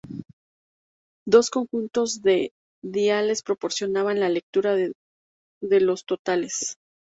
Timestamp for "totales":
6.05-6.79